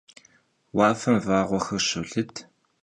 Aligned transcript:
Vuafem 0.75 1.17
vağuexer 1.25 1.81
şolıd. 1.89 2.35